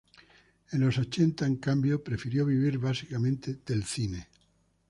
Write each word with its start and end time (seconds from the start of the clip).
En 0.71 0.79
los 0.79 0.97
ochenta, 0.97 1.45
en 1.45 1.57
cambio, 1.57 2.03
prefirió 2.03 2.43
vivir 2.43 2.79
básicamente 2.79 3.59
del 3.63 3.83
cine. 3.83 4.29